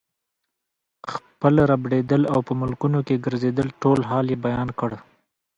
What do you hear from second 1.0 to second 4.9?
خپل ربړېدل او په ملکونو کې ګرځېدل ټول حال یې بیان